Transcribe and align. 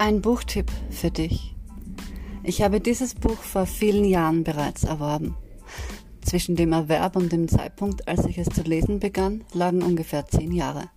Ein 0.00 0.22
Buchtipp 0.22 0.72
für 0.88 1.10
dich. 1.10 1.54
Ich 2.42 2.62
habe 2.62 2.80
dieses 2.80 3.14
Buch 3.14 3.36
vor 3.36 3.66
vielen 3.66 4.06
Jahren 4.06 4.44
bereits 4.44 4.84
erworben. 4.84 5.36
Zwischen 6.22 6.56
dem 6.56 6.72
Erwerb 6.72 7.16
und 7.16 7.30
dem 7.30 7.48
Zeitpunkt, 7.48 8.08
als 8.08 8.24
ich 8.24 8.38
es 8.38 8.48
zu 8.48 8.62
lesen 8.62 8.98
begann, 8.98 9.44
lagen 9.52 9.82
ungefähr 9.82 10.26
zehn 10.26 10.52
Jahre. 10.52 10.88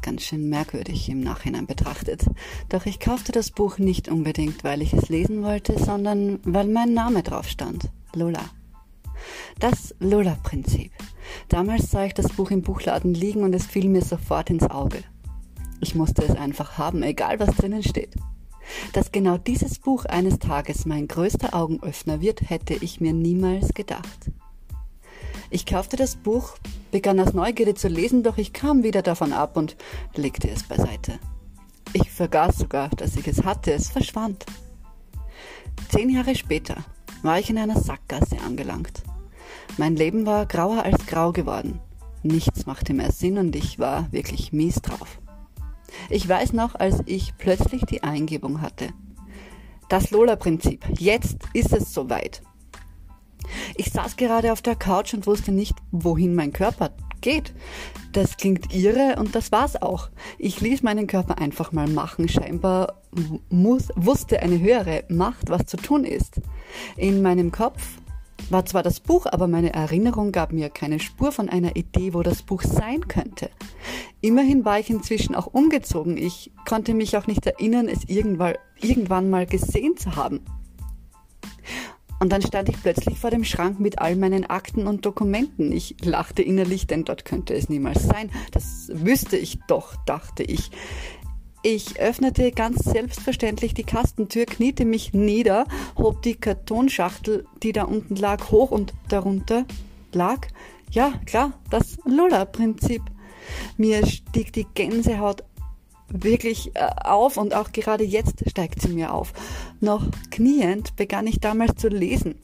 Ganz 0.00 0.22
schön 0.22 0.48
merkwürdig 0.48 1.08
im 1.08 1.22
Nachhinein 1.22 1.66
betrachtet. 1.66 2.24
Doch 2.68 2.86
ich 2.86 3.00
kaufte 3.00 3.32
das 3.32 3.50
Buch 3.50 3.78
nicht 3.78 4.08
unbedingt, 4.08 4.62
weil 4.62 4.80
ich 4.80 4.92
es 4.92 5.08
lesen 5.08 5.42
wollte, 5.42 5.76
sondern 5.76 6.38
weil 6.44 6.68
mein 6.68 6.94
Name 6.94 7.24
drauf 7.24 7.48
stand. 7.48 7.90
Lola. 8.14 8.44
Das 9.58 9.92
Lola-Prinzip. 9.98 10.92
Damals 11.48 11.90
sah 11.90 12.04
ich 12.04 12.14
das 12.14 12.28
Buch 12.28 12.52
im 12.52 12.62
Buchladen 12.62 13.12
liegen 13.12 13.42
und 13.42 13.52
es 13.56 13.66
fiel 13.66 13.88
mir 13.88 14.02
sofort 14.02 14.50
ins 14.50 14.70
Auge. 14.70 15.02
Ich 15.84 15.94
musste 15.94 16.24
es 16.24 16.34
einfach 16.34 16.78
haben, 16.78 17.02
egal 17.02 17.38
was 17.40 17.56
drinnen 17.56 17.82
steht. 17.82 18.14
Dass 18.94 19.12
genau 19.12 19.36
dieses 19.36 19.78
Buch 19.78 20.06
eines 20.06 20.38
Tages 20.38 20.86
mein 20.86 21.08
größter 21.08 21.52
Augenöffner 21.52 22.22
wird, 22.22 22.48
hätte 22.48 22.72
ich 22.72 23.02
mir 23.02 23.12
niemals 23.12 23.74
gedacht. 23.74 24.30
Ich 25.50 25.66
kaufte 25.66 25.98
das 25.98 26.16
Buch, 26.16 26.54
begann 26.90 27.20
aus 27.20 27.34
Neugierde 27.34 27.74
zu 27.74 27.88
lesen, 27.88 28.22
doch 28.22 28.38
ich 28.38 28.54
kam 28.54 28.82
wieder 28.82 29.02
davon 29.02 29.34
ab 29.34 29.58
und 29.58 29.76
legte 30.16 30.48
es 30.48 30.62
beiseite. 30.62 31.18
Ich 31.92 32.10
vergaß 32.10 32.56
sogar, 32.56 32.88
dass 32.88 33.16
ich 33.16 33.28
es 33.28 33.44
hatte, 33.44 33.74
es 33.74 33.90
verschwand. 33.90 34.46
Zehn 35.90 36.08
Jahre 36.08 36.34
später 36.34 36.76
war 37.22 37.38
ich 37.38 37.50
in 37.50 37.58
einer 37.58 37.78
Sackgasse 37.78 38.38
angelangt. 38.40 39.02
Mein 39.76 39.96
Leben 39.96 40.24
war 40.24 40.46
grauer 40.46 40.82
als 40.82 41.04
grau 41.04 41.32
geworden. 41.32 41.78
Nichts 42.22 42.64
machte 42.64 42.94
mehr 42.94 43.12
Sinn 43.12 43.36
und 43.36 43.54
ich 43.54 43.78
war 43.78 44.10
wirklich 44.12 44.50
mies 44.50 44.76
drauf. 44.76 45.18
Ich 46.10 46.28
weiß 46.28 46.52
noch, 46.52 46.74
als 46.74 47.02
ich 47.06 47.34
plötzlich 47.38 47.84
die 47.84 48.02
Eingebung 48.02 48.60
hatte. 48.60 48.88
Das 49.88 50.10
Lola-Prinzip. 50.10 50.84
Jetzt 50.98 51.38
ist 51.52 51.72
es 51.72 51.92
soweit. 51.92 52.42
Ich 53.76 53.90
saß 53.90 54.16
gerade 54.16 54.52
auf 54.52 54.62
der 54.62 54.76
Couch 54.76 55.14
und 55.14 55.26
wusste 55.26 55.52
nicht, 55.52 55.76
wohin 55.90 56.34
mein 56.34 56.52
Körper 56.52 56.90
geht. 57.20 57.54
Das 58.12 58.36
klingt 58.36 58.72
irre 58.74 59.16
und 59.18 59.34
das 59.34 59.50
war's 59.50 59.80
auch. 59.80 60.08
Ich 60.38 60.60
ließ 60.60 60.82
meinen 60.82 61.06
Körper 61.06 61.38
einfach 61.38 61.72
mal 61.72 61.88
machen. 61.88 62.28
Scheinbar 62.28 63.02
muss, 63.48 63.88
wusste 63.96 64.40
eine 64.40 64.60
höhere 64.60 65.04
Macht, 65.08 65.50
was 65.50 65.66
zu 65.66 65.76
tun 65.76 66.04
ist. 66.04 66.40
In 66.96 67.22
meinem 67.22 67.50
Kopf 67.50 67.98
war 68.50 68.66
zwar 68.66 68.82
das 68.82 69.00
Buch, 69.00 69.26
aber 69.26 69.46
meine 69.46 69.72
Erinnerung 69.72 70.32
gab 70.32 70.52
mir 70.52 70.68
keine 70.68 71.00
Spur 71.00 71.32
von 71.32 71.48
einer 71.48 71.76
Idee, 71.76 72.14
wo 72.14 72.22
das 72.22 72.42
Buch 72.42 72.62
sein 72.62 73.08
könnte. 73.08 73.50
Immerhin 74.20 74.64
war 74.64 74.78
ich 74.78 74.90
inzwischen 74.90 75.34
auch 75.34 75.46
umgezogen. 75.46 76.16
Ich 76.16 76.52
konnte 76.68 76.94
mich 76.94 77.16
auch 77.16 77.26
nicht 77.26 77.46
erinnern, 77.46 77.88
es 77.88 78.04
irgendwann, 78.08 79.30
mal 79.30 79.46
gesehen 79.46 79.96
zu 79.96 80.16
haben. 80.16 80.40
Und 82.20 82.32
dann 82.32 82.42
stand 82.42 82.68
ich 82.68 82.80
plötzlich 82.80 83.18
vor 83.18 83.30
dem 83.30 83.44
Schrank 83.44 83.80
mit 83.80 83.98
all 83.98 84.16
meinen 84.16 84.46
Akten 84.46 84.86
und 84.86 85.04
Dokumenten. 85.04 85.72
Ich 85.72 85.96
lachte 86.02 86.42
innerlich, 86.42 86.86
denn 86.86 87.04
dort 87.04 87.24
könnte 87.24 87.54
es 87.54 87.68
niemals 87.68 88.06
sein. 88.06 88.30
Das 88.52 88.90
wüsste 88.94 89.36
ich 89.36 89.58
doch, 89.66 89.96
dachte 90.06 90.42
ich. 90.42 90.70
Ich 91.66 91.98
öffnete 91.98 92.52
ganz 92.52 92.84
selbstverständlich 92.84 93.72
die 93.72 93.84
Kastentür, 93.84 94.44
kniete 94.44 94.84
mich 94.84 95.14
nieder, 95.14 95.64
hob 95.96 96.20
die 96.20 96.34
Kartonschachtel, 96.34 97.46
die 97.62 97.72
da 97.72 97.84
unten 97.84 98.16
lag, 98.16 98.50
hoch 98.50 98.70
und 98.70 98.92
darunter 99.08 99.64
lag, 100.12 100.46
ja 100.90 101.14
klar, 101.24 101.54
das 101.70 101.96
Lola-Prinzip. 102.04 103.00
Mir 103.78 104.04
stieg 104.06 104.52
die 104.52 104.66
Gänsehaut 104.74 105.42
wirklich 106.08 106.76
äh, 106.76 106.86
auf 107.02 107.38
und 107.38 107.54
auch 107.54 107.72
gerade 107.72 108.04
jetzt 108.04 108.44
steigt 108.46 108.82
sie 108.82 108.88
mir 108.88 109.14
auf. 109.14 109.32
Noch 109.80 110.06
kniend 110.30 110.96
begann 110.96 111.26
ich 111.26 111.40
damals 111.40 111.76
zu 111.76 111.88
lesen. 111.88 112.34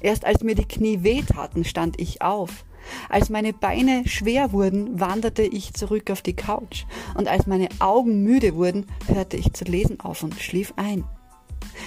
Erst 0.00 0.24
als 0.24 0.42
mir 0.42 0.54
die 0.54 0.64
Knie 0.64 1.02
wehtaten, 1.02 1.64
stand 1.64 2.00
ich 2.00 2.22
auf. 2.22 2.64
Als 3.08 3.28
meine 3.28 3.52
Beine 3.52 4.06
schwer 4.06 4.52
wurden, 4.52 5.00
wanderte 5.00 5.42
ich 5.42 5.74
zurück 5.74 6.10
auf 6.10 6.22
die 6.22 6.36
Couch, 6.36 6.84
und 7.14 7.28
als 7.28 7.46
meine 7.46 7.68
Augen 7.80 8.22
müde 8.22 8.54
wurden, 8.54 8.86
hörte 9.06 9.36
ich 9.36 9.52
zu 9.52 9.64
lesen 9.64 10.00
auf 10.00 10.22
und 10.22 10.40
schlief 10.40 10.72
ein. 10.76 11.04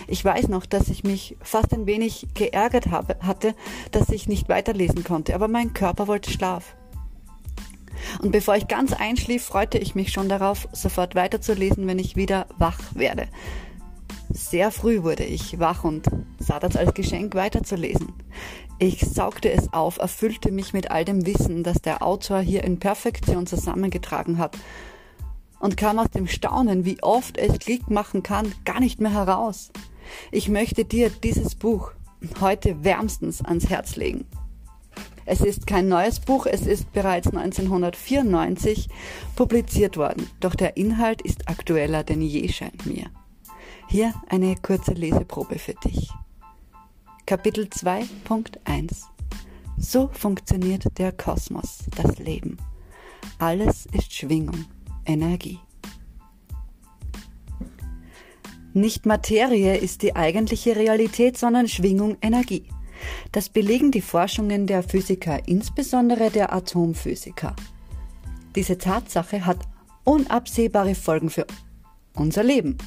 Ich 0.08 0.24
weiß 0.24 0.48
noch, 0.48 0.66
dass 0.66 0.90
ich 0.90 1.04
mich 1.04 1.38
fast 1.42 1.74
ein 1.74 1.86
wenig 1.86 2.28
geärgert 2.34 2.88
habe, 2.88 3.18
hatte, 3.22 3.56
dass 3.92 4.10
ich 4.10 4.28
nicht 4.28 4.50
weiterlesen 4.50 5.04
konnte, 5.04 5.34
aber 5.36 5.48
mein 5.48 5.74
Körper 5.74 6.08
wollte 6.08 6.32
Schlaf. 6.32 6.76
Und 8.22 8.32
bevor 8.32 8.56
ich 8.56 8.68
ganz 8.68 8.94
einschlief, 8.94 9.44
freute 9.44 9.78
ich 9.78 9.96
mich 9.96 10.12
schon 10.12 10.28
darauf, 10.28 10.68
sofort 10.72 11.16
weiterzulesen, 11.16 11.88
wenn 11.88 12.00
ich 12.00 12.16
wieder 12.16 12.48
wach 12.58 12.80
werde. 12.94 13.28
Sehr 14.34 14.72
früh 14.72 15.04
wurde 15.04 15.24
ich 15.24 15.60
wach 15.60 15.84
und 15.84 16.08
sah 16.40 16.60
das 16.60 16.76
als 16.76 16.94
Geschenk 16.94 17.36
weiterzulesen. 17.36 18.14
Ich 18.80 19.02
saugte 19.02 19.52
es 19.52 19.74
auf, 19.74 19.98
erfüllte 19.98 20.52
mich 20.52 20.74
mit 20.74 20.90
all 20.90 21.06
dem 21.06 21.26
Wissen, 21.26 21.64
das 21.64 21.82
der 21.82 22.02
Autor 22.02 22.40
hier 22.40 22.64
in 22.64 22.80
Perfektion 22.80 23.46
zusammengetragen 23.46 24.38
hat, 24.38 24.58
und 25.60 25.78
kam 25.78 26.00
aus 26.00 26.10
dem 26.10 26.28
Staunen, 26.28 26.86
wie 26.86 27.04
oft 27.04 27.38
es 27.38 27.60
Klick 27.60 27.90
machen 27.90 28.24
kann, 28.24 28.52
gar 28.66 28.80
nicht 28.80 29.00
mehr 29.00 29.14
heraus. 29.14 29.72
Ich 30.32 30.50
möchte 30.50 30.86
dir 30.86 31.10
dieses 31.10 31.56
Buch 31.56 31.92
heute 32.40 32.84
wärmstens 32.84 33.44
ans 33.44 33.70
Herz 33.70 33.96
legen. 33.96 34.26
Es 35.26 35.42
ist 35.42 35.68
kein 35.68 35.88
neues 35.88 36.20
Buch, 36.20 36.48
es 36.48 36.66
ist 36.66 36.92
bereits 36.94 37.28
1994 37.28 38.90
publiziert 39.36 39.98
worden, 39.98 40.28
doch 40.40 40.56
der 40.56 40.78
Inhalt 40.78 41.22
ist 41.22 41.48
aktueller 41.48 42.04
denn 42.04 42.22
je 42.22 42.48
scheint 42.50 42.86
mir. 42.88 43.12
Hier 43.92 44.14
eine 44.30 44.56
kurze 44.56 44.94
Leseprobe 44.94 45.60
für 45.60 45.74
dich. 45.74 46.10
Kapitel 47.26 47.66
2.1 47.66 49.04
So 49.78 50.10
funktioniert 50.14 50.98
der 50.98 51.12
Kosmos, 51.12 51.80
das 51.98 52.18
Leben. 52.18 52.56
Alles 53.38 53.88
ist 53.88 54.14
Schwingung, 54.14 54.64
Energie. 55.06 55.60
Nicht 58.72 59.06
Materie 59.06 59.76
ist 59.76 60.04
die 60.04 60.16
eigentliche 60.16 60.78
Realität, 60.78 61.38
sondern 61.38 61.68
Schwingung, 61.68 62.16
Energie. 62.22 62.70
Das 63.34 63.50
belegen 63.50 63.92
die 63.92 64.00
Forschungen 64.00 64.68
der 64.68 64.84
Physiker, 64.84 65.46
insbesondere 65.50 66.32
der 66.32 66.54
Atomphysiker. 66.54 67.58
Diese 68.56 68.78
Tatsache 68.78 69.46
hat 69.46 69.60
unabsehbare 70.06 70.96
Folgen 70.96 71.30
für 71.30 71.46
unser 72.16 72.46
Leben. 72.46 72.78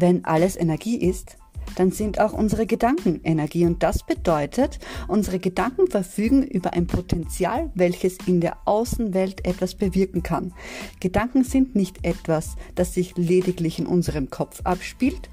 Wenn 0.00 0.24
alles 0.24 0.56
Energie 0.56 0.96
ist, 0.96 1.36
dann 1.74 1.90
sind 1.90 2.20
auch 2.20 2.32
unsere 2.32 2.66
Gedanken 2.66 3.20
Energie 3.24 3.66
und 3.66 3.82
das 3.82 4.06
bedeutet, 4.06 4.78
unsere 5.08 5.40
Gedanken 5.40 5.88
verfügen 5.88 6.44
über 6.44 6.72
ein 6.72 6.86
Potenzial, 6.86 7.72
welches 7.74 8.16
in 8.26 8.40
der 8.40 8.58
Außenwelt 8.64 9.44
etwas 9.44 9.74
bewirken 9.74 10.22
kann. 10.22 10.54
Gedanken 11.00 11.42
sind 11.42 11.74
nicht 11.74 12.04
etwas, 12.04 12.54
das 12.76 12.94
sich 12.94 13.16
lediglich 13.16 13.80
in 13.80 13.86
unserem 13.86 14.30
Kopf 14.30 14.60
abspielt. 14.62 15.28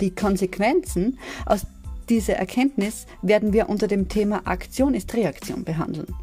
Die 0.00 0.14
Konsequenzen 0.14 1.18
aus 1.44 1.66
dieser 2.08 2.36
Erkenntnis 2.36 3.04
werden 3.20 3.52
wir 3.52 3.68
unter 3.68 3.86
dem 3.86 4.08
Thema 4.08 4.46
Aktion 4.46 4.94
ist 4.94 5.12
Reaktion 5.12 5.64
behandeln. 5.64 6.14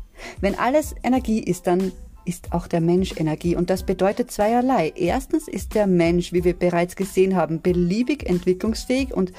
Wenn 0.41 0.57
alles 0.57 0.95
Energie 1.03 1.43
ist, 1.43 1.67
dann 1.67 1.91
ist 2.25 2.53
auch 2.53 2.67
der 2.67 2.81
Mensch 2.81 3.13
Energie 3.17 3.55
und 3.55 3.69
das 3.69 3.83
bedeutet 3.83 4.31
zweierlei. 4.31 4.93
Erstens 4.95 5.47
ist 5.47 5.75
der 5.75 5.87
Mensch, 5.87 6.33
wie 6.33 6.43
wir 6.43 6.53
bereits 6.53 6.95
gesehen 6.95 7.35
haben, 7.35 7.61
beliebig 7.61 8.27
entwicklungsfähig 8.27 9.13
und 9.13 9.33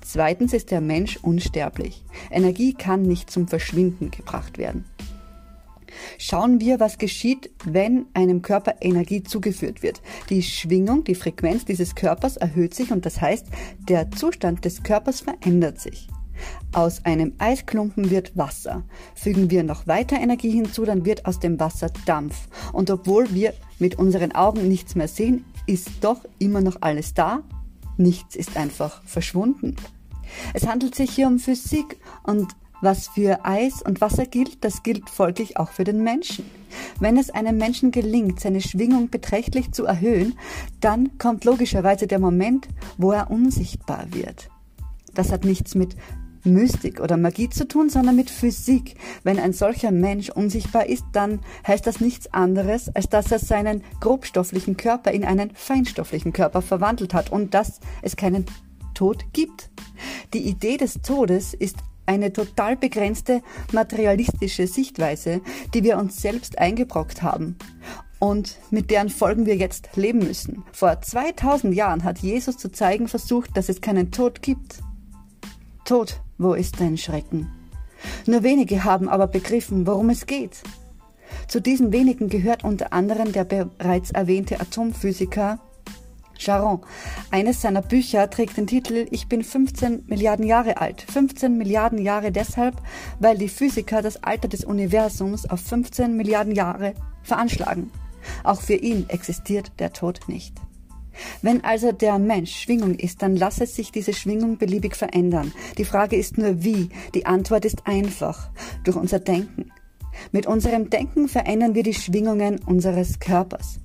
zweitens 0.00 0.52
ist 0.52 0.70
der 0.70 0.80
Mensch 0.80 1.18
unsterblich. 1.22 2.04
Energie 2.30 2.74
kann 2.74 3.02
nicht 3.02 3.30
zum 3.30 3.48
Verschwinden 3.48 4.10
gebracht 4.10 4.58
werden. 4.58 4.84
Schauen 6.18 6.60
wir, 6.60 6.80
was 6.80 6.98
geschieht, 6.98 7.50
wenn 7.64 8.06
einem 8.14 8.42
Körper 8.42 8.76
Energie 8.80 9.22
zugeführt 9.22 9.82
wird. 9.82 10.00
Die 10.30 10.42
Schwingung, 10.42 11.04
die 11.04 11.14
Frequenz 11.14 11.64
dieses 11.64 11.94
Körpers 11.94 12.36
erhöht 12.36 12.74
sich 12.74 12.92
und 12.92 13.06
das 13.06 13.20
heißt, 13.20 13.46
der 13.88 14.10
Zustand 14.10 14.64
des 14.64 14.82
Körpers 14.82 15.20
verändert 15.20 15.80
sich. 15.80 16.08
Aus 16.72 17.04
einem 17.04 17.32
Eisklumpen 17.38 18.10
wird 18.10 18.36
Wasser. 18.36 18.82
Fügen 19.14 19.50
wir 19.50 19.62
noch 19.62 19.86
weiter 19.86 20.20
Energie 20.20 20.50
hinzu, 20.50 20.84
dann 20.84 21.04
wird 21.04 21.26
aus 21.26 21.40
dem 21.40 21.58
Wasser 21.60 21.90
Dampf. 22.06 22.48
Und 22.72 22.90
obwohl 22.90 23.32
wir 23.34 23.54
mit 23.78 23.98
unseren 23.98 24.32
Augen 24.32 24.68
nichts 24.68 24.94
mehr 24.94 25.08
sehen, 25.08 25.44
ist 25.66 25.88
doch 26.02 26.20
immer 26.38 26.60
noch 26.60 26.78
alles 26.80 27.14
da. 27.14 27.42
Nichts 27.96 28.36
ist 28.36 28.56
einfach 28.56 29.02
verschwunden. 29.04 29.76
Es 30.54 30.66
handelt 30.66 30.94
sich 30.94 31.10
hier 31.10 31.26
um 31.26 31.38
Physik 31.38 31.98
und 32.22 32.54
was 32.80 33.08
für 33.08 33.44
Eis 33.44 33.82
und 33.82 34.00
Wasser 34.00 34.24
gilt, 34.24 34.64
das 34.64 34.84
gilt 34.84 35.10
folglich 35.10 35.56
auch 35.56 35.70
für 35.70 35.82
den 35.82 36.04
Menschen. 36.04 36.44
Wenn 37.00 37.16
es 37.16 37.30
einem 37.30 37.58
Menschen 37.58 37.90
gelingt, 37.90 38.38
seine 38.38 38.60
Schwingung 38.60 39.10
beträchtlich 39.10 39.72
zu 39.72 39.84
erhöhen, 39.84 40.38
dann 40.80 41.18
kommt 41.18 41.44
logischerweise 41.44 42.06
der 42.06 42.20
Moment, 42.20 42.68
wo 42.96 43.10
er 43.10 43.30
unsichtbar 43.30 44.06
wird. 44.12 44.48
Das 45.12 45.32
hat 45.32 45.44
nichts 45.44 45.74
mit 45.74 45.96
Mystik 46.44 47.00
oder 47.00 47.16
Magie 47.16 47.48
zu 47.48 47.66
tun, 47.66 47.88
sondern 47.88 48.16
mit 48.16 48.30
Physik. 48.30 48.96
Wenn 49.24 49.38
ein 49.38 49.52
solcher 49.52 49.90
Mensch 49.90 50.30
unsichtbar 50.30 50.86
ist, 50.86 51.04
dann 51.12 51.40
heißt 51.66 51.86
das 51.86 52.00
nichts 52.00 52.32
anderes, 52.32 52.94
als 52.94 53.08
dass 53.08 53.30
er 53.32 53.38
seinen 53.38 53.82
grobstofflichen 54.00 54.76
Körper 54.76 55.12
in 55.12 55.24
einen 55.24 55.50
feinstofflichen 55.54 56.32
Körper 56.32 56.62
verwandelt 56.62 57.14
hat 57.14 57.30
und 57.30 57.54
dass 57.54 57.80
es 58.02 58.16
keinen 58.16 58.46
Tod 58.94 59.24
gibt. 59.32 59.70
Die 60.34 60.48
Idee 60.48 60.76
des 60.76 61.00
Todes 61.02 61.54
ist 61.54 61.76
eine 62.06 62.32
total 62.32 62.76
begrenzte 62.76 63.42
materialistische 63.72 64.66
Sichtweise, 64.66 65.42
die 65.74 65.84
wir 65.84 65.98
uns 65.98 66.20
selbst 66.20 66.58
eingebrockt 66.58 67.22
haben 67.22 67.56
und 68.18 68.58
mit 68.70 68.90
deren 68.90 69.10
Folgen 69.10 69.46
wir 69.46 69.56
jetzt 69.56 69.90
leben 69.96 70.20
müssen. 70.20 70.64
Vor 70.72 71.00
2000 71.00 71.74
Jahren 71.74 72.04
hat 72.04 72.18
Jesus 72.18 72.56
zu 72.56 72.70
zeigen 72.70 73.08
versucht, 73.08 73.56
dass 73.56 73.68
es 73.68 73.80
keinen 73.80 74.10
Tod 74.10 74.42
gibt. 74.42 74.80
Tod, 75.84 76.20
wo 76.38 76.54
ist 76.54 76.80
dein 76.80 76.96
Schrecken? 76.96 77.50
Nur 78.26 78.42
wenige 78.42 78.84
haben 78.84 79.08
aber 79.08 79.26
begriffen, 79.26 79.86
worum 79.86 80.10
es 80.10 80.26
geht. 80.26 80.62
Zu 81.48 81.60
diesen 81.60 81.92
wenigen 81.92 82.28
gehört 82.28 82.64
unter 82.64 82.92
anderem 82.92 83.32
der 83.32 83.44
bereits 83.44 84.10
erwähnte 84.10 84.60
Atomphysiker 84.60 85.58
Charon. 86.38 86.80
Eines 87.30 87.60
seiner 87.60 87.82
Bücher 87.82 88.30
trägt 88.30 88.56
den 88.56 88.66
Titel 88.66 89.06
Ich 89.10 89.28
bin 89.28 89.42
15 89.42 90.04
Milliarden 90.06 90.46
Jahre 90.46 90.80
alt. 90.80 91.02
15 91.02 91.58
Milliarden 91.58 91.98
Jahre 91.98 92.30
deshalb, 92.30 92.76
weil 93.18 93.36
die 93.36 93.48
Physiker 93.48 94.02
das 94.02 94.22
Alter 94.22 94.48
des 94.48 94.64
Universums 94.64 95.46
auf 95.46 95.60
15 95.60 96.16
Milliarden 96.16 96.54
Jahre 96.54 96.94
veranschlagen. 97.22 97.90
Auch 98.44 98.60
für 98.60 98.74
ihn 98.74 99.08
existiert 99.08 99.72
der 99.78 99.92
Tod 99.92 100.20
nicht. 100.28 100.54
Wenn 101.42 101.64
also 101.64 101.92
der 101.92 102.18
Mensch 102.18 102.54
Schwingung 102.54 102.94
ist, 102.94 103.22
dann 103.22 103.36
lasse 103.36 103.66
sich 103.66 103.92
diese 103.92 104.12
Schwingung 104.12 104.58
beliebig 104.58 104.96
verändern. 104.96 105.52
Die 105.76 105.84
Frage 105.84 106.16
ist 106.16 106.38
nur 106.38 106.62
wie. 106.62 106.88
Die 107.14 107.26
Antwort 107.26 107.64
ist 107.64 107.86
einfach. 107.86 108.50
Durch 108.84 108.96
unser 108.96 109.18
Denken. 109.18 109.70
Mit 110.32 110.46
unserem 110.46 110.90
Denken 110.90 111.28
verändern 111.28 111.74
wir 111.74 111.82
die 111.82 111.94
Schwingungen 111.94 112.60
unseres 112.64 113.20
Körpers. 113.20 113.78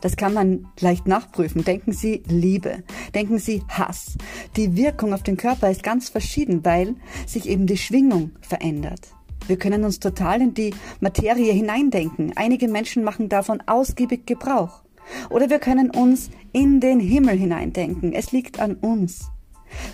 Das 0.00 0.16
kann 0.16 0.32
man 0.32 0.66
leicht 0.80 1.06
nachprüfen. 1.06 1.64
Denken 1.64 1.92
Sie 1.92 2.22
Liebe, 2.26 2.82
denken 3.14 3.38
Sie 3.38 3.62
Hass. 3.68 4.16
Die 4.56 4.76
Wirkung 4.76 5.12
auf 5.12 5.22
den 5.22 5.36
Körper 5.36 5.70
ist 5.70 5.82
ganz 5.82 6.08
verschieden, 6.08 6.64
weil 6.64 6.94
sich 7.26 7.48
eben 7.48 7.66
die 7.66 7.76
Schwingung 7.76 8.30
verändert. 8.40 9.08
Wir 9.46 9.58
können 9.58 9.84
uns 9.84 10.00
total 10.00 10.40
in 10.40 10.54
die 10.54 10.74
Materie 11.00 11.52
hineindenken. 11.52 12.32
Einige 12.36 12.68
Menschen 12.68 13.04
machen 13.04 13.28
davon 13.28 13.62
ausgiebig 13.66 14.26
Gebrauch. 14.26 14.82
Oder 15.28 15.50
wir 15.50 15.58
können 15.58 15.90
uns 15.90 16.30
in 16.52 16.80
den 16.80 17.00
Himmel 17.00 17.36
hineindenken. 17.36 18.12
Es 18.12 18.32
liegt 18.32 18.60
an 18.60 18.74
uns. 18.74 19.30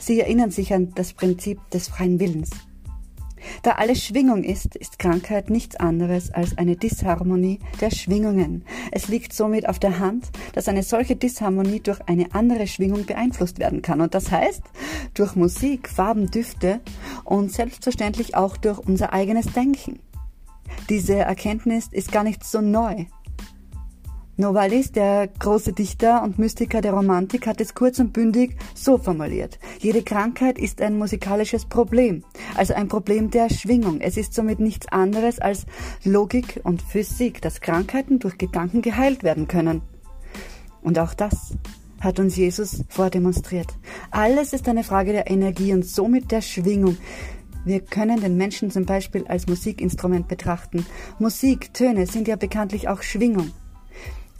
Sie 0.01 0.21
erinnern 0.21 0.51
sich 0.51 0.73
an 0.73 0.93
das 0.95 1.13
Prinzip 1.13 1.59
des 1.71 1.89
freien 1.89 2.19
Willens. 2.19 2.51
Da 3.63 3.73
alles 3.73 4.05
Schwingung 4.05 4.45
ist, 4.45 4.77
ist 4.77 4.99
Krankheit 4.99 5.51
nichts 5.51 5.77
anderes 5.77 6.33
als 6.33 6.59
eine 6.59 6.77
Disharmonie 6.77 7.61
der 7.81 7.91
Schwingungen. 7.91 8.65
Es 8.91 9.09
liegt 9.09 9.33
somit 9.33 9.69
auf 9.69 9.79
der 9.79 9.99
Hand, 9.99 10.31
dass 10.53 10.69
eine 10.69 10.83
solche 10.83 11.17
Disharmonie 11.17 11.81
durch 11.81 12.01
eine 12.07 12.35
andere 12.35 12.67
Schwingung 12.67 13.07
beeinflusst 13.07 13.59
werden 13.59 13.83
kann. 13.83 14.01
Und 14.01 14.15
das 14.15 14.31
heißt, 14.31 14.63
durch 15.15 15.37
Musik, 15.37 15.89
Farben, 15.89 16.31
Düfte 16.31 16.81
und 17.25 17.53
selbstverständlich 17.53 18.35
auch 18.35 18.57
durch 18.57 18.79
unser 18.79 19.13
eigenes 19.13 19.53
Denken. 19.53 20.01
Diese 20.89 21.15
Erkenntnis 21.17 21.89
ist 21.91 22.13
gar 22.13 22.25
nicht 22.25 22.45
so 22.45 22.61
neu. 22.61 23.07
Novalis, 24.39 24.93
der 24.93 25.29
große 25.29 25.73
Dichter 25.73 26.23
und 26.23 26.39
Mystiker 26.39 26.83
der 26.83 26.93
Romantik, 26.93 27.47
hat 27.47 27.59
es 27.63 27.75
kurz 27.75 27.99
und 27.99 28.13
bündig 28.13 28.55
so 28.75 28.99
formuliert. 28.99 29.59
Jede 29.81 30.03
Krankheit 30.03 30.59
ist 30.59 30.83
ein 30.83 30.99
musikalisches 30.99 31.65
Problem, 31.65 32.23
also 32.55 32.75
ein 32.75 32.89
Problem 32.89 33.31
der 33.31 33.49
Schwingung. 33.49 34.03
Es 34.03 34.19
ist 34.19 34.35
somit 34.35 34.61
nichts 34.61 34.89
anderes 34.89 35.39
als 35.39 35.65
Logik 36.05 36.61
und 36.65 36.83
Physik, 36.83 37.41
dass 37.41 37.63
Krankheiten 37.63 38.19
durch 38.19 38.37
Gedanken 38.37 38.83
geheilt 38.83 39.23
werden 39.23 39.49
können. 39.49 39.81
Und 40.83 40.99
auch 40.99 41.15
das 41.15 41.55
hat 42.03 42.21
uns 42.21 42.37
Jesus 42.37 42.85
vordemonstriert. 42.91 43.69
Alles 44.11 44.53
ist 44.53 44.69
eine 44.69 44.85
Frage 44.85 45.13
der 45.13 45.31
Energie 45.31 45.73
und 45.73 45.87
somit 45.87 46.31
der 46.31 46.43
Schwingung. 46.43 46.99
Wir 47.65 47.81
können 47.81 48.21
den 48.21 48.37
Menschen 48.37 48.71
zum 48.71 48.85
Beispiel 48.85 49.27
als 49.29 49.47
Musikinstrument 49.47 50.29
betrachten. 50.29 50.85
Musik, 51.19 51.73
Töne 51.73 52.07
sind 52.07 52.29
ja 52.29 52.37
bekanntlich 52.37 52.89
auch 52.89 53.01
Schwingung. 53.01 53.51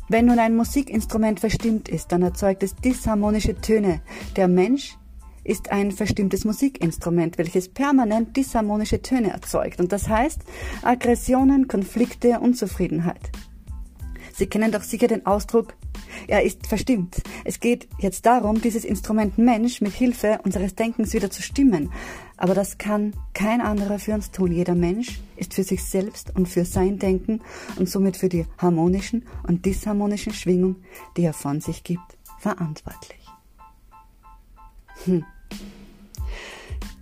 Wenn 0.09 0.27
nun 0.27 0.39
ein 0.39 0.55
Musikinstrument 0.55 1.41
verstimmt 1.41 1.89
ist, 1.89 2.13
dann 2.13 2.23
erzeugt 2.23 2.63
es 2.63 2.77
disharmonische 2.77 3.61
Töne. 3.61 4.03
Der 4.37 4.47
Mensch 4.47 4.97
ist 5.43 5.71
ein 5.71 5.91
verstimmtes 5.91 6.45
Musikinstrument, 6.45 7.39
welches 7.39 7.69
permanent 7.69 8.37
disharmonische 8.37 9.03
Töne 9.03 9.33
erzeugt. 9.33 9.81
Und 9.81 9.93
das 9.93 10.09
heißt 10.09 10.43
Aggressionen, 10.83 11.67
Konflikte, 11.67 12.39
Unzufriedenheit. 12.41 13.31
Sie 14.33 14.47
kennen 14.47 14.71
doch 14.71 14.83
sicher 14.83 15.09
den 15.09 15.27
Ausdruck, 15.27 15.75
er 16.29 16.43
ist 16.43 16.67
verstimmt. 16.67 17.23
Es 17.45 17.61
geht 17.61 17.89
jetzt 17.99 18.27
darum, 18.27 18.61
dieses 18.61 18.85
Instrument 18.85 19.39
Mensch 19.39 19.81
mit 19.81 19.93
Hilfe 19.93 20.41
unseres 20.45 20.75
Denkens 20.75 21.15
wieder 21.15 21.31
zu 21.31 21.43
stimmen. 21.43 21.91
Aber 22.37 22.55
das 22.55 22.79
kann 22.79 23.15
kein 23.33 23.61
anderer 23.61 23.99
für 23.99 24.13
uns 24.13 24.31
tun. 24.31 24.53
Jeder 24.53 24.75
Mensch 24.75 25.21
ist 25.37 25.55
für 25.55 25.63
sich 25.63 25.85
selbst 25.85 26.37
und 26.37 26.49
für 26.49 26.65
sein 26.65 26.99
Denken 26.99 27.41
und 27.77 27.89
somit 27.89 28.17
für 28.17 28.29
die 28.29 28.47
harmonischen 28.59 29.27
und 29.47 29.65
disharmonischen 29.65 30.33
Schwingungen, 30.33 30.85
die 31.17 31.25
er 31.25 31.33
von 31.33 31.61
sich 31.61 31.83
gibt, 31.83 32.19
verantwortlich. 32.39 33.21
Hm. 35.05 35.25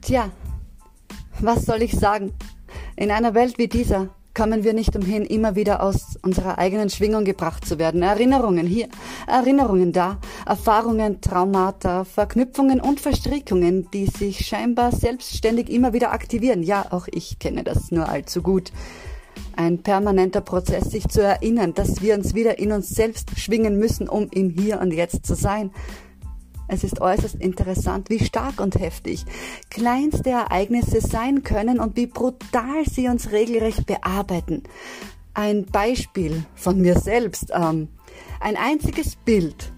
Tja, 0.01 0.31
was 1.41 1.65
soll 1.65 1.83
ich 1.83 1.93
sagen? 1.93 2.33
In 2.97 3.11
einer 3.11 3.35
Welt 3.35 3.59
wie 3.59 3.69
dieser 3.69 4.11
kommen 4.35 4.65
wir 4.65 4.75
nicht 4.75 4.97
umhin, 4.97 5.25
immer 5.25 5.55
wieder 5.55 5.83
aus 5.83 6.17
unserer 6.23 6.59
eigenen 6.59 6.91
Schwingung 6.91 7.25
gebracht 7.25 7.67
zu 7.67 7.79
werden. 7.79 8.03
Erinnerungen 8.03 8.67
hier, 8.67 8.89
Erinnerungen 9.27 9.93
da, 9.93 10.19
Erfahrungen, 10.45 11.21
Traumata, 11.21 12.05
Verknüpfungen 12.05 12.81
und 12.81 13.01
Verstrickungen, 13.01 13.91
die 13.93 14.07
sich 14.07 14.45
scheinbar 14.45 14.93
selbstständig 14.93 15.71
immer 15.71 15.93
wieder 15.93 16.13
aktivieren. 16.13 16.63
Ja, 16.63 16.87
auch 16.91 17.07
ich 17.11 17.39
kenne 17.39 17.63
das 17.63 17.91
nur 17.91 18.09
allzu 18.09 18.43
gut. 18.43 18.73
Ein 19.57 19.83
permanenter 19.83 20.41
Prozess, 20.41 20.91
sich 20.91 21.09
zu 21.09 21.23
erinnern, 21.23 21.75
dass 21.75 22.03
wir 22.03 22.15
uns 22.15 22.35
wieder 22.35 22.59
in 22.59 22.73
uns 22.73 22.91
selbst 22.91 23.39
schwingen 23.39 23.79
müssen, 23.79 24.09
um 24.09 24.29
im 24.31 24.51
Hier 24.51 24.81
und 24.81 24.93
Jetzt 24.93 25.27
zu 25.27 25.35
sein. 25.35 25.71
Es 26.69 26.85
ist 26.85 27.01
äußerst 27.01 27.37
interessant, 27.37 28.11
wie 28.11 28.25
stark 28.25 28.61
und 28.61 28.79
heftig 28.79 29.25
kleinste 29.71 30.31
Ereignisse 30.31 31.01
sein 31.01 31.43
können 31.43 31.79
und 31.79 31.97
wie 31.97 32.07
brutal 32.07 32.85
sie 32.87 33.09
uns 33.09 33.33
regelrecht 33.33 33.87
bearbeiten. 33.87 34.63
Ein 35.35 35.67
Beispiel 35.67 36.45
von 36.55 36.81
mir 36.81 36.99
selbst. 36.99 37.53
Ähm, 37.53 37.89
ein 38.41 38.57
einziges 38.57 39.17
Bild 39.17 39.73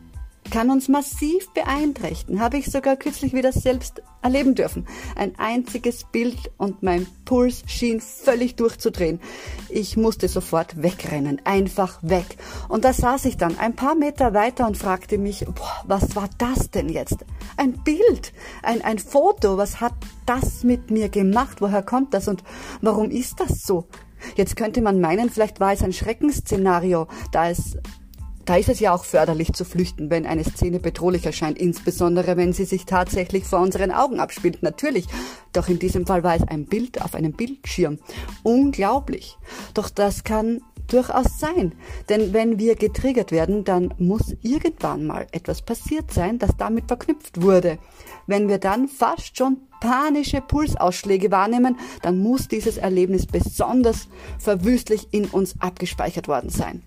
kann 0.50 0.70
uns 0.70 0.88
massiv 0.88 1.48
beeinträchtigen. 1.54 2.40
Habe 2.40 2.58
ich 2.58 2.66
sogar 2.66 2.96
kürzlich 2.96 3.32
wieder 3.32 3.52
selbst 3.52 4.02
erleben 4.22 4.54
dürfen. 4.54 4.86
Ein 5.14 5.38
einziges 5.38 6.04
Bild 6.04 6.50
und 6.56 6.82
mein 6.82 7.06
Puls 7.24 7.62
schien 7.66 8.00
völlig 8.00 8.56
durchzudrehen. 8.56 9.20
Ich 9.68 9.96
musste 9.96 10.28
sofort 10.28 10.82
wegrennen, 10.82 11.40
einfach 11.44 11.98
weg. 12.02 12.36
Und 12.68 12.84
da 12.84 12.92
saß 12.92 13.24
ich 13.26 13.36
dann 13.36 13.58
ein 13.58 13.76
paar 13.76 13.94
Meter 13.94 14.34
weiter 14.34 14.66
und 14.66 14.76
fragte 14.76 15.18
mich, 15.18 15.44
boah, 15.46 15.84
was 15.86 16.16
war 16.16 16.28
das 16.38 16.70
denn 16.70 16.88
jetzt? 16.88 17.24
Ein 17.56 17.84
Bild, 17.84 18.32
ein, 18.62 18.82
ein 18.82 18.98
Foto, 18.98 19.56
was 19.56 19.80
hat 19.80 19.94
das 20.26 20.64
mit 20.64 20.90
mir 20.90 21.08
gemacht? 21.08 21.60
Woher 21.60 21.82
kommt 21.82 22.14
das 22.14 22.28
und 22.28 22.42
warum 22.80 23.10
ist 23.10 23.40
das 23.40 23.62
so? 23.62 23.86
Jetzt 24.34 24.56
könnte 24.56 24.80
man 24.80 25.00
meinen, 25.00 25.30
vielleicht 25.30 25.60
war 25.60 25.72
es 25.72 25.82
ein 25.82 25.92
Schreckensszenario, 25.92 27.06
da 27.32 27.50
es 27.50 27.76
da 28.46 28.56
ist 28.56 28.68
es 28.68 28.80
ja 28.80 28.94
auch 28.94 29.04
förderlich 29.04 29.52
zu 29.52 29.64
flüchten, 29.64 30.08
wenn 30.08 30.24
eine 30.24 30.44
Szene 30.44 30.78
bedrohlich 30.78 31.26
erscheint, 31.26 31.58
insbesondere 31.58 32.36
wenn 32.36 32.52
sie 32.52 32.64
sich 32.64 32.86
tatsächlich 32.86 33.44
vor 33.44 33.58
unseren 33.60 33.90
Augen 33.90 34.20
abspielt. 34.20 34.62
Natürlich. 34.62 35.06
Doch 35.52 35.68
in 35.68 35.78
diesem 35.78 36.06
Fall 36.06 36.22
war 36.22 36.36
es 36.36 36.44
ein 36.46 36.66
Bild 36.66 37.02
auf 37.02 37.14
einem 37.14 37.32
Bildschirm. 37.32 37.98
Unglaublich. 38.44 39.36
Doch 39.74 39.90
das 39.90 40.22
kann 40.22 40.60
durchaus 40.86 41.40
sein. 41.40 41.72
Denn 42.08 42.32
wenn 42.32 42.58
wir 42.60 42.76
getriggert 42.76 43.32
werden, 43.32 43.64
dann 43.64 43.92
muss 43.98 44.36
irgendwann 44.42 45.06
mal 45.06 45.26
etwas 45.32 45.62
passiert 45.62 46.12
sein, 46.12 46.38
das 46.38 46.50
damit 46.56 46.86
verknüpft 46.86 47.42
wurde. 47.42 47.78
Wenn 48.28 48.48
wir 48.48 48.58
dann 48.58 48.86
fast 48.86 49.36
schon 49.36 49.58
panische 49.80 50.40
Pulsausschläge 50.40 51.32
wahrnehmen, 51.32 51.76
dann 52.02 52.18
muss 52.18 52.46
dieses 52.46 52.76
Erlebnis 52.76 53.26
besonders 53.26 54.08
verwüstlich 54.38 55.08
in 55.10 55.26
uns 55.26 55.56
abgespeichert 55.60 56.28
worden 56.28 56.50
sein. 56.50 56.82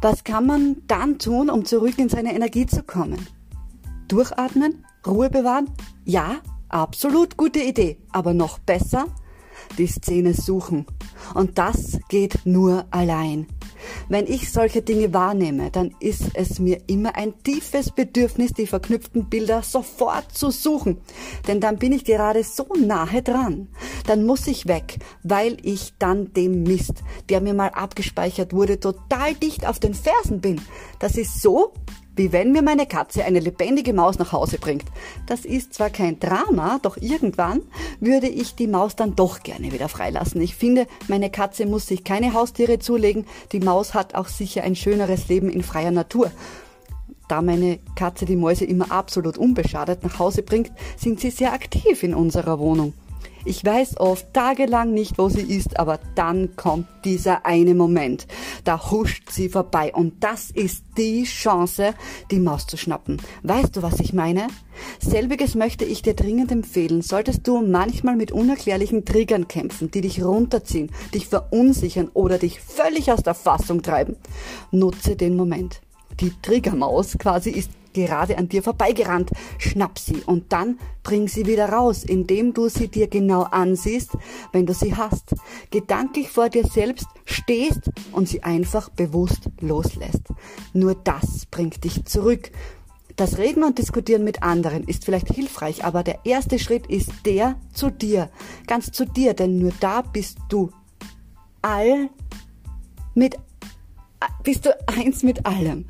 Was 0.00 0.22
kann 0.22 0.46
man 0.46 0.76
dann 0.86 1.18
tun, 1.18 1.50
um 1.50 1.64
zurück 1.64 1.98
in 1.98 2.08
seine 2.08 2.32
Energie 2.32 2.66
zu 2.66 2.84
kommen? 2.84 3.26
Durchatmen? 4.06 4.84
Ruhe 5.04 5.28
bewahren? 5.28 5.70
Ja, 6.04 6.36
absolut 6.68 7.36
gute 7.36 7.58
Idee. 7.58 7.98
Aber 8.12 8.32
noch 8.32 8.60
besser? 8.60 9.06
Die 9.76 9.88
Szene 9.88 10.34
suchen. 10.34 10.86
Und 11.34 11.58
das 11.58 11.98
geht 12.08 12.38
nur 12.44 12.86
allein. 12.92 13.48
Wenn 14.08 14.26
ich 14.26 14.50
solche 14.50 14.80
Dinge 14.80 15.12
wahrnehme, 15.12 15.70
dann 15.70 15.94
ist 16.00 16.30
es 16.34 16.58
mir 16.58 16.80
immer 16.86 17.14
ein 17.16 17.34
tiefes 17.42 17.90
Bedürfnis, 17.90 18.52
die 18.52 18.66
verknüpften 18.66 19.28
Bilder 19.28 19.62
sofort 19.62 20.32
zu 20.32 20.50
suchen. 20.50 20.98
Denn 21.46 21.60
dann 21.60 21.76
bin 21.76 21.92
ich 21.92 22.04
gerade 22.04 22.42
so 22.42 22.66
nahe 22.78 23.22
dran. 23.22 23.68
Dann 24.06 24.24
muss 24.24 24.46
ich 24.46 24.66
weg, 24.66 24.98
weil 25.22 25.58
ich 25.62 25.92
dann 25.98 26.32
dem 26.32 26.62
Mist, 26.62 27.02
der 27.28 27.42
mir 27.42 27.52
mal 27.52 27.68
abgespeichert 27.68 28.54
wurde, 28.54 28.80
total 28.80 29.34
dicht 29.34 29.66
auf 29.66 29.78
den 29.78 29.92
Fersen 29.92 30.40
bin. 30.40 30.60
Das 31.00 31.16
ist 31.16 31.42
so, 31.42 31.74
wie 32.18 32.32
wenn 32.32 32.52
mir 32.52 32.62
meine 32.62 32.86
Katze 32.86 33.24
eine 33.24 33.40
lebendige 33.40 33.94
Maus 33.94 34.18
nach 34.18 34.32
Hause 34.32 34.58
bringt. 34.58 34.84
Das 35.26 35.44
ist 35.44 35.72
zwar 35.72 35.88
kein 35.88 36.20
Drama, 36.20 36.78
doch 36.82 36.96
irgendwann 36.96 37.62
würde 38.00 38.28
ich 38.28 38.54
die 38.54 38.66
Maus 38.66 38.96
dann 38.96 39.16
doch 39.16 39.42
gerne 39.42 39.72
wieder 39.72 39.88
freilassen. 39.88 40.40
Ich 40.40 40.56
finde, 40.56 40.86
meine 41.06 41.30
Katze 41.30 41.64
muss 41.64 41.86
sich 41.86 42.04
keine 42.04 42.34
Haustiere 42.34 42.78
zulegen. 42.78 43.24
Die 43.52 43.60
Maus 43.60 43.94
hat 43.94 44.14
auch 44.14 44.28
sicher 44.28 44.64
ein 44.64 44.74
schöneres 44.74 45.28
Leben 45.28 45.48
in 45.48 45.62
freier 45.62 45.92
Natur. 45.92 46.30
Da 47.28 47.42
meine 47.42 47.78
Katze 47.94 48.24
die 48.24 48.36
Mäuse 48.36 48.64
immer 48.64 48.90
absolut 48.90 49.38
unbeschadet 49.38 50.02
nach 50.02 50.18
Hause 50.18 50.42
bringt, 50.42 50.72
sind 50.96 51.20
sie 51.20 51.30
sehr 51.30 51.52
aktiv 51.52 52.02
in 52.02 52.14
unserer 52.14 52.58
Wohnung. 52.58 52.94
Ich 53.48 53.64
weiß 53.64 53.98
oft 53.98 54.34
tagelang 54.34 54.92
nicht, 54.92 55.16
wo 55.16 55.30
sie 55.30 55.40
ist, 55.40 55.80
aber 55.80 55.98
dann 56.14 56.54
kommt 56.56 56.86
dieser 57.06 57.46
eine 57.46 57.74
Moment. 57.74 58.26
Da 58.64 58.90
huscht 58.90 59.30
sie 59.30 59.48
vorbei 59.48 59.90
und 59.94 60.22
das 60.22 60.50
ist 60.50 60.84
die 60.98 61.24
Chance, 61.24 61.94
die 62.30 62.40
Maus 62.40 62.66
zu 62.66 62.76
schnappen. 62.76 63.22
Weißt 63.44 63.74
du, 63.74 63.82
was 63.82 64.00
ich 64.00 64.12
meine? 64.12 64.48
Selbiges 65.00 65.54
möchte 65.54 65.86
ich 65.86 66.02
dir 66.02 66.12
dringend 66.12 66.52
empfehlen. 66.52 67.00
Solltest 67.00 67.48
du 67.48 67.62
manchmal 67.62 68.16
mit 68.16 68.32
unerklärlichen 68.32 69.06
Triggern 69.06 69.48
kämpfen, 69.48 69.90
die 69.90 70.02
dich 70.02 70.22
runterziehen, 70.22 70.90
dich 71.14 71.26
verunsichern 71.26 72.10
oder 72.12 72.36
dich 72.36 72.60
völlig 72.60 73.10
aus 73.10 73.22
der 73.22 73.32
Fassung 73.32 73.80
treiben, 73.80 74.16
nutze 74.72 75.16
den 75.16 75.36
Moment. 75.36 75.80
Die 76.20 76.32
Triggermaus 76.42 77.16
quasi 77.16 77.48
ist 77.48 77.70
gerade 77.92 78.38
an 78.38 78.48
dir 78.48 78.62
vorbeigerannt. 78.62 79.30
Schnapp 79.58 79.98
sie 79.98 80.22
und 80.26 80.52
dann 80.52 80.78
bring 81.02 81.28
sie 81.28 81.46
wieder 81.46 81.68
raus, 81.70 82.04
indem 82.04 82.54
du 82.54 82.68
sie 82.68 82.88
dir 82.88 83.08
genau 83.08 83.42
ansiehst, 83.42 84.10
wenn 84.52 84.66
du 84.66 84.74
sie 84.74 84.96
hast. 84.96 85.34
Gedanklich 85.70 86.30
vor 86.30 86.48
dir 86.48 86.66
selbst 86.66 87.06
stehst 87.24 87.90
und 88.12 88.28
sie 88.28 88.42
einfach 88.42 88.88
bewusst 88.90 89.48
loslässt. 89.60 90.22
Nur 90.72 90.94
das 90.94 91.46
bringt 91.46 91.84
dich 91.84 92.04
zurück. 92.04 92.50
Das 93.18 93.36
Reden 93.36 93.64
und 93.64 93.78
Diskutieren 93.78 94.22
mit 94.22 94.44
anderen 94.44 94.84
ist 94.84 95.04
vielleicht 95.04 95.34
hilfreich, 95.34 95.84
aber 95.84 96.04
der 96.04 96.20
erste 96.24 96.60
Schritt 96.60 96.86
ist 96.86 97.10
der 97.24 97.56
zu 97.72 97.90
dir, 97.90 98.30
ganz 98.68 98.92
zu 98.92 99.06
dir, 99.06 99.34
denn 99.34 99.58
nur 99.58 99.72
da 99.80 100.02
bist 100.02 100.38
du 100.48 100.70
all 101.62 102.10
mit, 103.16 103.36
bist 104.44 104.66
du 104.66 104.76
eins 104.86 105.24
mit 105.24 105.46
allem. 105.46 105.86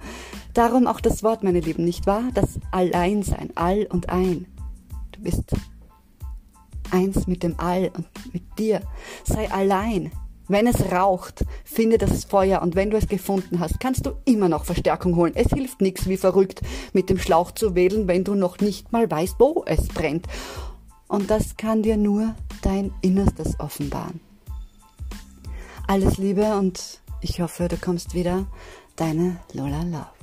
Darum 0.58 0.88
auch 0.88 0.98
das 0.98 1.22
Wort, 1.22 1.44
meine 1.44 1.60
Lieben, 1.60 1.84
nicht 1.84 2.08
wahr? 2.08 2.30
Das 2.34 2.58
Alleinsein, 2.72 3.50
all 3.54 3.86
und 3.92 4.08
ein. 4.08 4.46
Du 5.12 5.20
bist 5.20 5.52
eins 6.90 7.28
mit 7.28 7.44
dem 7.44 7.54
All 7.60 7.92
und 7.96 8.08
mit 8.32 8.42
dir. 8.58 8.80
Sei 9.22 9.48
allein. 9.52 10.10
Wenn 10.48 10.66
es 10.66 10.90
raucht, 10.90 11.44
finde 11.64 11.96
das 11.96 12.24
Feuer 12.24 12.60
und 12.60 12.74
wenn 12.74 12.90
du 12.90 12.96
es 12.96 13.06
gefunden 13.06 13.60
hast, 13.60 13.78
kannst 13.78 14.04
du 14.04 14.16
immer 14.24 14.48
noch 14.48 14.64
Verstärkung 14.64 15.14
holen. 15.14 15.36
Es 15.36 15.52
hilft 15.52 15.80
nichts 15.80 16.08
wie 16.08 16.16
verrückt 16.16 16.60
mit 16.92 17.08
dem 17.08 17.18
Schlauch 17.18 17.52
zu 17.52 17.76
wählen, 17.76 18.08
wenn 18.08 18.24
du 18.24 18.34
noch 18.34 18.58
nicht 18.58 18.90
mal 18.90 19.08
weißt, 19.08 19.36
wo 19.38 19.62
es 19.64 19.86
brennt. 19.86 20.26
Und 21.06 21.30
das 21.30 21.56
kann 21.56 21.84
dir 21.84 21.96
nur 21.96 22.34
dein 22.62 22.92
Innerstes 23.00 23.60
offenbaren. 23.60 24.18
Alles 25.86 26.18
Liebe 26.18 26.56
und 26.56 27.00
ich 27.20 27.40
hoffe, 27.40 27.68
du 27.68 27.76
kommst 27.76 28.12
wieder. 28.14 28.44
Deine 28.96 29.36
Lola 29.52 29.84
Love. 29.84 30.17